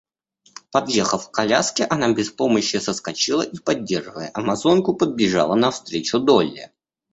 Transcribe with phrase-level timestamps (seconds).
[0.71, 6.71] Подъехав к коляске, она без помощи соскочила и, поддерживая амазонку, подбежала навстречу Долли.